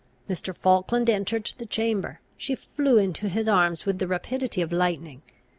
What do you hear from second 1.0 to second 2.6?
entered the chamber. She